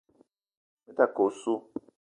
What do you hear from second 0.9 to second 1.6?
ta ke osso.